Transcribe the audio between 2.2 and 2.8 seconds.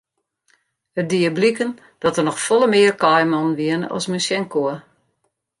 noch folle